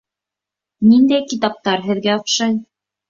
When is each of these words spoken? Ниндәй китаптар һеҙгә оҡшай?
Ниндәй 0.93 1.25
китаптар 1.33 1.85
һеҙгә 1.91 2.17
оҡшай? 2.23 2.57